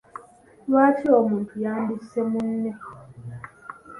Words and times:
Lwaki 0.67 1.05
omuntu 1.19 1.53
yandisse 1.65 2.19
munne? 2.29 2.71